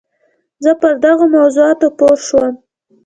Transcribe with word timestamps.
زه 0.63 0.71
پر 0.81 0.93
دغو 1.03 1.25
موضوعاتو 1.35 1.87
پوه 1.97 2.15
شوم. 2.25 2.53